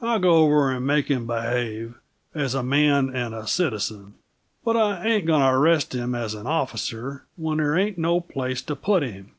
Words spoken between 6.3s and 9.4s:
an officer, when there ain't no place to put him."